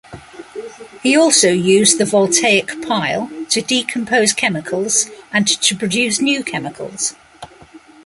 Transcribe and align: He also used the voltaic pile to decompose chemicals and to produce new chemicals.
He 1.03 1.15
also 1.15 1.51
used 1.51 1.99
the 1.99 2.05
voltaic 2.05 2.81
pile 2.81 3.29
to 3.49 3.61
decompose 3.61 4.33
chemicals 4.33 5.11
and 5.31 5.45
to 5.47 5.75
produce 5.77 6.19
new 6.19 6.43
chemicals. 6.43 7.13